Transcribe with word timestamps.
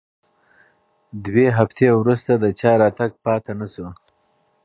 دوه 1.25 1.45
هفتې 1.59 1.87
وروسته 1.99 2.31
د 2.37 2.45
چا 2.59 2.71
راتګ 2.81 3.11
پاتې 3.25 3.53
نه 3.59 3.67
شو. 3.73 3.87